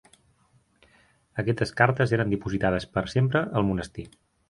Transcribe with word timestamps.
Aquestes 1.45 1.75
cartes 1.83 2.17
eren 2.19 2.35
dipositades 2.35 2.91
per 2.97 3.07
sempre 3.17 3.47
al 3.61 3.73
monestir. 3.73 4.13